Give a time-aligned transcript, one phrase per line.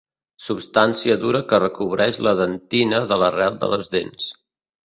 [0.43, 4.33] Substància dura que recobreix la dentina de l'arrel de les dents.